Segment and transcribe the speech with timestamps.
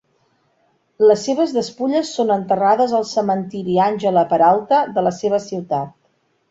[1.11, 5.99] Les seves despulles són enterrades al cementiri Angela Peralta de la seva ciutat.